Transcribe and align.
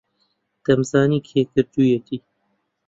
دەمزانی 0.65 1.25
کێ 1.27 1.41
کردوویەتی. 1.51 2.19